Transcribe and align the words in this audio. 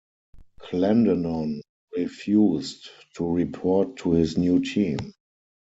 Clendenon 0.57 1.61
refused 1.95 2.89
to 3.17 3.29
report 3.31 3.97
to 3.97 4.13
his 4.13 4.35
new 4.35 4.59
team. 4.59 4.97